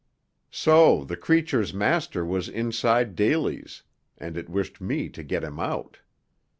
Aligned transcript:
So 0.49 1.03
the 1.05 1.15
creature's 1.15 1.75
master 1.75 2.25
was 2.25 2.49
inside 2.49 3.15
Daly's, 3.15 3.83
and 4.17 4.35
it 4.35 4.49
wished 4.49 4.81
me 4.81 5.09
to 5.09 5.21
get 5.21 5.43
him 5.43 5.59
out. 5.59 5.99